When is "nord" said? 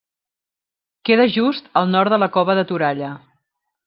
1.95-2.13